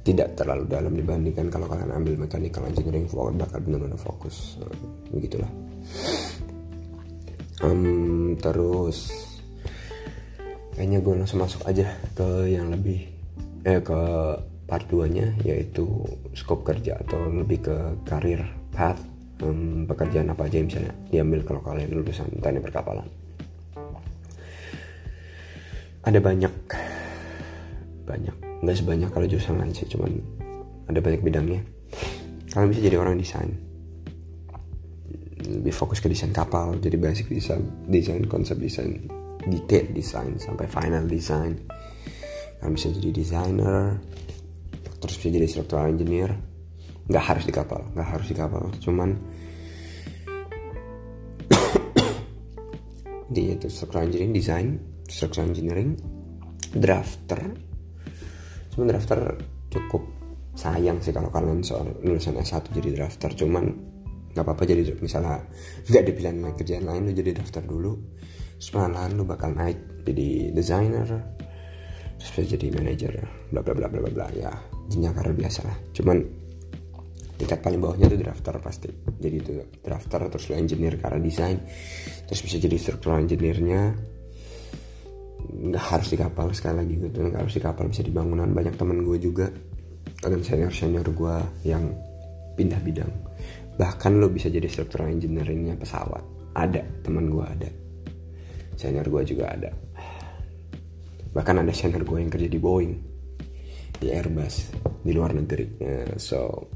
[0.00, 3.04] tidak terlalu dalam dibandingkan kalau kalian ambil mechanical engineering
[3.36, 4.56] bakal benar-benar fokus
[5.12, 5.50] begitulah.
[7.60, 9.12] Um, terus
[10.72, 13.04] kayaknya gue langsung masuk aja ke yang lebih
[13.68, 14.00] eh ke
[14.64, 15.84] part 2 nya yaitu
[16.32, 17.76] scope kerja atau lebih ke
[18.08, 18.40] karir
[18.72, 18.96] path
[19.44, 23.04] um, pekerjaan apa aja yang misalnya diambil kalau kalian lulusan teknik perkapalan
[26.04, 26.52] ada banyak.
[28.08, 28.36] Banyak.
[28.64, 30.12] Nggak sebanyak kalau jurusan lain sih cuman
[30.88, 31.60] ada banyak bidangnya.
[32.50, 33.50] Kalian bisa jadi orang desain.
[35.40, 39.08] Lebih fokus ke desain kapal jadi basic desain desain konsep desain
[39.48, 41.56] detail desain sampai final design.
[42.60, 43.96] Kalian bisa jadi desainer
[45.00, 46.36] terus bisa jadi structural engineer
[47.08, 48.68] nggak harus di kapal nggak harus di kapal.
[48.84, 49.16] Cuman
[53.34, 54.66] di itu structural engineering design
[55.10, 55.98] structural engineering
[56.70, 57.42] drafter.
[58.70, 59.34] Cuman drafter
[59.68, 60.02] cukup
[60.54, 63.34] sayang sih kalau kalian soal lulusan S1 jadi drafter.
[63.34, 63.64] Cuman
[64.30, 65.42] nggak apa-apa jadi misalnya
[65.90, 67.98] nggak ada pilihan kerjaan lain lu jadi drafter dulu.
[68.60, 71.08] Terus malahan lu bakal naik jadi designer
[72.20, 73.16] terus bisa jadi manager
[73.48, 74.52] bla bla bla bla bla bla ya.
[74.86, 75.76] Jenjang karir biasa lah.
[75.96, 76.18] Cuman
[77.40, 78.92] tingkat paling bawahnya itu drafter pasti.
[78.92, 81.58] Jadi itu drafter terus lu engineer karena desain
[82.28, 83.96] terus bisa jadi structural engineer-nya
[85.50, 87.18] nggak harus di kapal sekali lagi gitu.
[87.26, 89.46] Nggak harus di kapal bisa di bangunan banyak temen gue juga
[90.20, 91.34] dan senior senior gue
[91.66, 91.90] yang
[92.54, 93.10] pindah bidang.
[93.80, 96.22] Bahkan lo bisa jadi structural engineeringnya pesawat.
[96.54, 97.70] Ada teman gue ada.
[98.76, 99.70] Senior gue juga ada.
[101.30, 102.94] Bahkan ada senior gue yang kerja di Boeing
[104.00, 104.72] di Airbus
[105.04, 105.66] di luar negeri.
[105.80, 106.68] Uh, so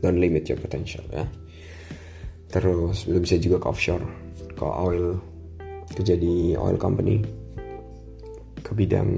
[0.00, 1.24] don't limit your potential ya.
[2.52, 4.06] Terus lo bisa juga ke offshore
[4.54, 5.33] ke oil
[5.94, 7.22] kerja di oil company
[8.60, 9.10] ke bidang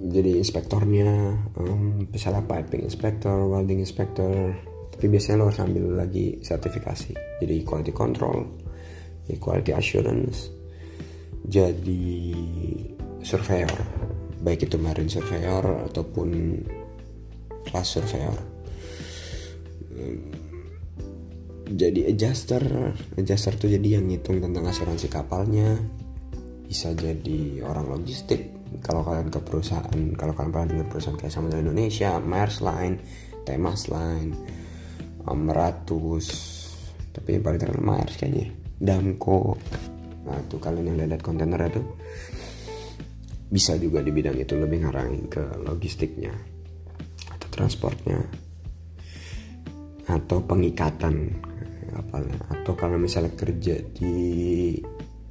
[0.00, 4.56] jadi inspektornya um, misalnya piping inspector welding inspector
[5.00, 7.40] tapi biasanya lo harus ambil lagi sertifikasi.
[7.40, 8.44] Jadi quality control
[9.24, 10.50] jadi quality assurance
[11.46, 12.36] jadi
[13.24, 13.72] surveyor.
[14.44, 16.28] Baik itu marine surveyor ataupun
[17.68, 18.36] class surveyor
[21.70, 22.62] jadi adjuster.
[23.14, 25.78] Adjuster tuh jadi yang ngitung tentang asuransi kapalnya.
[26.66, 28.58] Bisa jadi orang logistik.
[28.82, 33.02] Kalau kalian ke perusahaan kalau kalian pernah dengar perusahaan kayak Samudra Indonesia, Mars Line,
[33.42, 34.30] Temas Line,
[35.26, 36.26] Meratus,
[37.10, 39.58] tapi yang paling terkenal Mars kayaknya, Damco,
[40.22, 41.82] nah tuh kalian yang lihat kontainer itu
[43.50, 46.30] bisa juga di bidang itu lebih ngarahin ke logistiknya
[47.34, 48.22] atau transportnya
[50.06, 51.34] atau pengikatan
[51.96, 54.76] apalnya atau kalau misalnya kerja di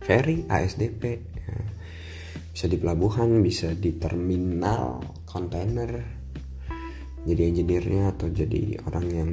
[0.04, 1.02] ferry ASDP
[1.38, 1.56] ya,
[2.52, 6.20] bisa di pelabuhan bisa di terminal kontainer.
[7.20, 9.30] Jadi engineer-nya atau jadi orang yang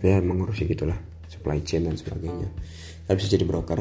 [0.00, 0.96] ya mengurusi gitulah
[1.28, 2.48] supply chain dan sebagainya.
[3.06, 3.80] Kalian bisa jadi broker.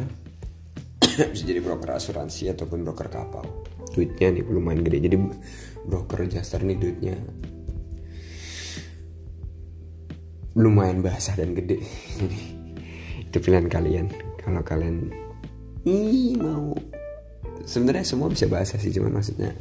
[1.33, 3.41] Bisa jadi broker asuransi ataupun broker kapal.
[3.89, 5.09] Duitnya nih lumayan gede.
[5.09, 5.17] Jadi
[5.87, 7.15] broker adjuster nih duitnya
[10.57, 11.79] lumayan basah dan gede.
[12.17, 12.39] Jadi
[13.29, 14.09] itu pilihan kalian.
[14.41, 15.13] Kalau kalian
[15.85, 16.73] ih mau.
[17.67, 19.53] Sebenarnya semua bisa bahasa sih cuman maksudnya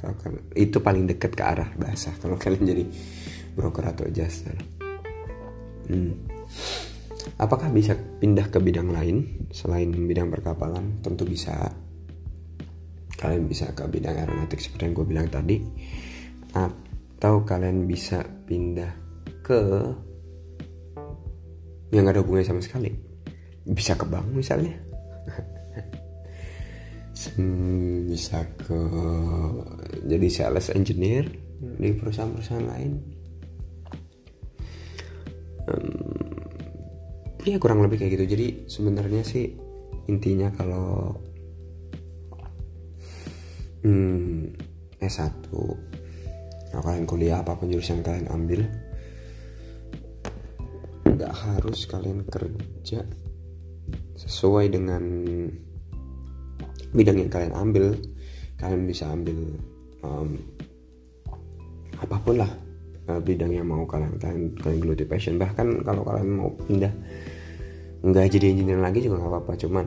[0.00, 2.84] kalau itu paling dekat ke arah bahasa kalau kalian jadi
[3.52, 4.56] broker atau adjuster
[5.90, 6.12] hmm.
[7.36, 9.48] apakah bisa pindah ke bidang lain?
[9.52, 11.52] Selain bidang perkapalan tentu bisa.
[13.20, 15.60] Kalian bisa ke bidang aeronautik seperti yang gue bilang tadi.
[16.56, 18.96] Atau kalian bisa pindah
[19.44, 19.60] ke
[21.90, 22.90] yang gak ada hubungannya sama sekali.
[23.66, 24.72] Bisa ke bank misalnya
[28.10, 28.80] bisa ke
[30.08, 31.28] jadi sales engineer
[31.60, 32.92] di perusahaan-perusahaan lain.
[35.68, 36.40] Um,
[37.44, 38.24] ya kurang lebih kayak gitu.
[38.24, 39.52] Jadi sebenarnya sih
[40.08, 41.12] intinya kalau
[43.84, 44.56] hmm,
[44.98, 45.44] S1
[46.70, 48.64] kalau kalian kuliah apa pun jurusan kalian ambil
[51.20, 53.04] nggak harus kalian kerja
[54.16, 55.04] sesuai dengan
[56.96, 57.92] bidang yang kalian ambil.
[58.56, 59.36] Kalian bisa ambil
[60.00, 60.40] um,
[62.00, 62.48] apa pun lah
[63.12, 65.36] uh, bidang yang mau kalian kalian kalian geluti passion.
[65.36, 66.92] Bahkan kalau kalian mau pindah
[68.00, 69.52] nggak jadi engineer lagi juga nggak apa-apa.
[69.60, 69.86] Cuman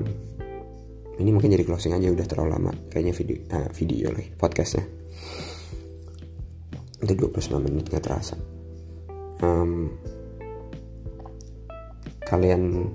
[1.17, 2.71] ini mungkin jadi closing aja udah terlalu lama.
[2.93, 4.85] Kayaknya video uh, video lagi podcastnya.
[7.01, 8.37] Itu 29 menit nggak terasa.
[9.41, 9.89] Um,
[12.27, 12.87] kalian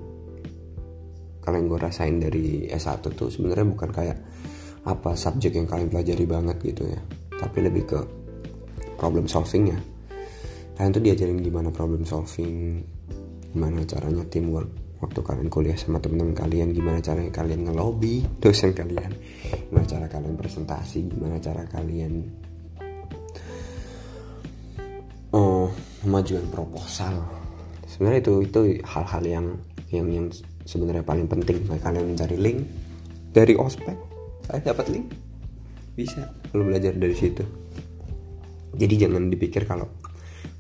[1.45, 4.18] kalian gue rasain dari S1 tuh sebenarnya bukan kayak
[4.85, 7.01] apa subjek yang kalian pelajari banget gitu ya.
[7.39, 8.01] Tapi lebih ke
[9.01, 9.79] problem solving ya.
[10.76, 12.85] Kalian tuh diajarin gimana problem solving
[13.49, 14.68] gimana caranya teamwork
[14.99, 19.14] waktu kalian kuliah sama teman-teman kalian gimana caranya kalian ngelobi dosen kalian
[19.70, 22.29] gimana cara kalian presentasi gimana cara kalian
[25.33, 25.70] oh,
[26.05, 27.48] memajukan proposal
[27.99, 29.47] sebenarnya itu itu hal-hal yang
[29.91, 30.27] yang yang
[30.63, 31.67] sebenarnya paling penting.
[31.67, 32.63] Kalian mencari link
[33.35, 33.99] dari ospek
[34.47, 35.11] saya dapat link.
[35.99, 37.43] Bisa lu belajar dari situ.
[38.79, 39.91] Jadi jangan dipikir kalau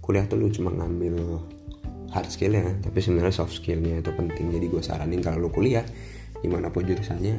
[0.02, 1.38] kuliah tuh lu cuma ngambil
[2.10, 2.74] hard skill ya.
[2.82, 4.50] Tapi sebenarnya soft skillnya itu penting.
[4.50, 5.86] Jadi gue saranin kalau lu kuliah
[6.38, 7.38] di mana pun jurusannya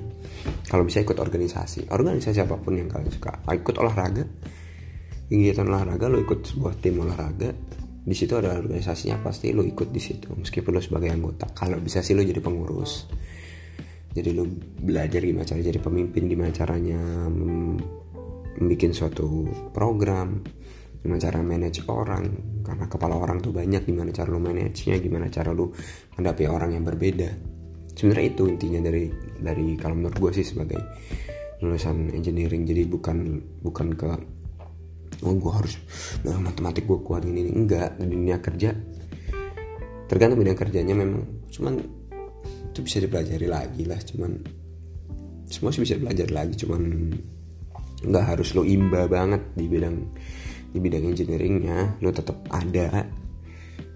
[0.71, 1.91] kalau bisa ikut organisasi.
[1.91, 3.43] Organisasi apa pun yang kalian suka.
[3.51, 4.23] Ikut olahraga
[5.29, 7.53] kegiatan olahraga lu ikut sebuah tim olahraga
[7.99, 11.51] di situ ada organisasinya pasti lo ikut di situ meskipun lo sebagai anggota.
[11.51, 13.05] Kalau bisa sih lo jadi pengurus.
[14.09, 14.47] Jadi lo
[14.81, 20.41] belajar gimana cara jadi pemimpin gimana caranya membuat suatu program
[20.99, 22.25] gimana cara manage orang.
[22.63, 25.71] Karena kepala orang tuh banyak gimana cara lo manage nya gimana cara lo
[26.15, 27.29] menghadapi orang yang berbeda.
[27.93, 30.79] Sebenarnya itu intinya dari dari kalau menurut gue sih sebagai
[31.59, 32.63] lulusan engineering.
[32.63, 33.17] Jadi bukan
[33.59, 34.38] bukan ke
[35.25, 35.75] oh gue harus
[36.23, 38.71] nah, matematik gue kuat ini, ini enggak di dunia kerja
[40.09, 41.21] tergantung bidang kerjanya memang.
[41.53, 41.77] Cuman
[42.73, 44.31] itu bisa dipelajari lagi lah cuman
[45.49, 46.81] semua sih bisa belajar lagi cuman
[48.05, 49.95] nggak harus lo imba banget di bidang
[50.73, 52.01] di bidang engineeringnya.
[52.01, 53.05] Lo tetap ada.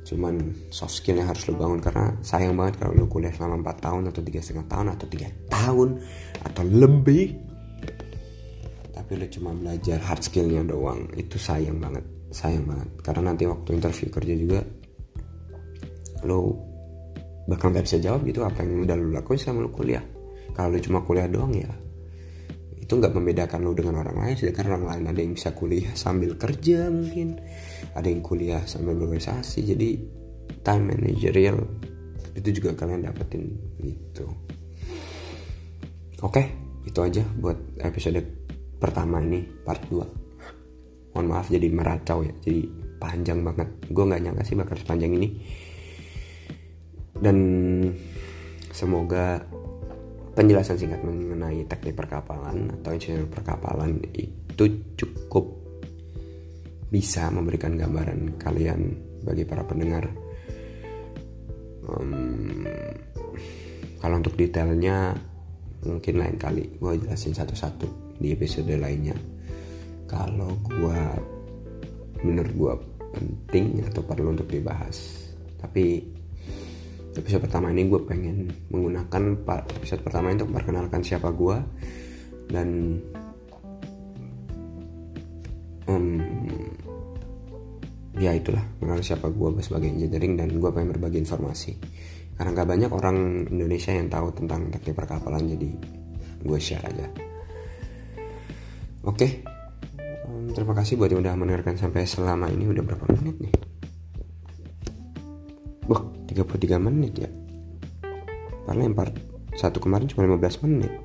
[0.04, 0.36] Cuman
[0.70, 4.22] soft skillnya harus lo bangun karena sayang banget kalau lo kuliah selama 4 tahun atau
[4.22, 5.90] tiga setengah tahun atau tiga tahun
[6.44, 7.53] atau lebih
[9.14, 11.06] tapi cuma belajar hard skillnya doang.
[11.14, 12.04] Itu sayang banget
[12.34, 12.90] sayang banget.
[13.06, 14.60] Karena nanti waktu interview kerja juga
[16.26, 16.58] lo
[17.46, 20.04] bakal nggak bisa jawab gitu apa yang udah lu lakuin selama lu kuliah.
[20.52, 21.70] Kalau lu cuma kuliah doang ya
[22.84, 26.36] itu nggak membedakan lu dengan orang lain sedangkan orang lain ada yang bisa kuliah sambil
[26.36, 27.40] kerja mungkin
[27.96, 29.64] ada yang kuliah sambil berorganisasi.
[29.64, 29.90] Jadi
[30.66, 31.64] time managerial
[32.36, 34.28] itu juga kalian dapetin gitu.
[36.20, 36.44] Oke
[36.84, 38.43] itu aja buat episode
[38.84, 43.68] pertama ini part 2 mohon maaf jadi meracau ya jadi panjang banget.
[43.92, 45.30] Gue nggak nyangka sih bakal sepanjang ini.
[47.20, 47.38] Dan
[48.72, 49.44] semoga
[50.34, 54.64] penjelasan singkat mengenai teknik perkapalan atau insinyur perkapalan itu
[54.96, 55.62] cukup
[56.90, 58.96] bisa memberikan gambaran kalian
[59.28, 60.08] bagi para pendengar.
[61.84, 62.64] Um,
[64.00, 65.12] kalau untuk detailnya
[65.84, 66.80] mungkin lain kali.
[66.80, 69.20] Gue jelasin satu-satu di episode lainnya.
[70.08, 71.02] Kalau gue
[72.24, 72.74] menurut gue
[73.20, 75.28] penting atau perlu untuk dibahas.
[75.60, 76.00] Tapi
[77.14, 79.44] episode pertama ini gue pengen menggunakan
[79.76, 81.58] episode pertama ini untuk memperkenalkan siapa gue
[82.50, 82.98] dan
[85.92, 86.18] um,
[88.18, 91.76] ya itulah mengenal siapa gue sebagai engineering dan gue pengen berbagi informasi.
[92.34, 95.70] Karena gak banyak orang Indonesia yang tahu tentang teknik perkapalan jadi
[96.44, 97.33] gue share aja
[99.04, 99.32] Oke, okay.
[100.32, 103.54] um, terima kasih buat yang udah mendengarkan sampai selama ini udah berapa menit nih?
[105.92, 107.28] Wah, 33 menit ya.
[108.64, 109.12] Padahal yang part
[109.60, 110.96] satu kemarin cuma 15 menit.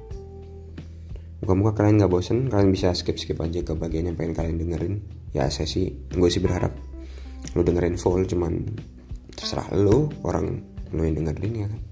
[1.43, 4.95] Muka-muka kalian nggak bosen, kalian bisa skip-skip aja ke bagian yang pengen kalian dengerin.
[5.35, 6.79] Ya saya sih, gue sih berharap
[7.59, 8.63] lo dengerin full, cuman
[9.35, 10.63] terserah lo orang
[10.95, 11.83] lo yang dengerin ya kan.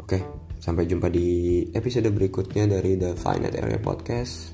[0.00, 0.18] Oke,
[0.64, 4.53] sampai jumpa di episode berikutnya dari The Finite Area Podcast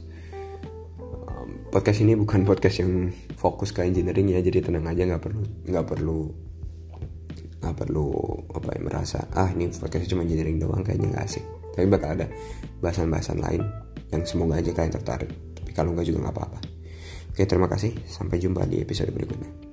[1.71, 5.87] podcast ini bukan podcast yang fokus ke engineering ya jadi tenang aja nggak perlu nggak
[5.87, 6.21] perlu
[7.63, 8.09] nggak perlu
[8.51, 11.45] apa ya merasa ah ini podcast cuma engineering doang kayaknya nggak asik.
[11.71, 12.27] Tapi bakal ada
[12.83, 13.63] bahasan-bahasan lain
[14.11, 16.59] yang semoga aja kalian tertarik tapi kalau nggak juga nggak apa-apa.
[17.31, 19.70] Oke terima kasih sampai jumpa di episode berikutnya